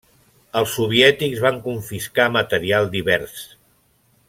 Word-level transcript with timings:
Els 0.61 0.71
soviètics 0.77 1.43
van 1.43 1.59
confiscar 1.67 2.27
material 2.39 2.91
divers. 2.97 3.39